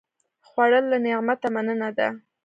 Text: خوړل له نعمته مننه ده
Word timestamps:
خوړل 0.47 0.85
له 0.91 0.97
نعمته 1.05 1.47
مننه 1.55 1.89
ده 1.97 2.07